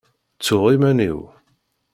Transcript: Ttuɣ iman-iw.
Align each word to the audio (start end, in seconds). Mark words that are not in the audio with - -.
Ttuɣ 0.37 0.65
iman-iw. 0.75 1.19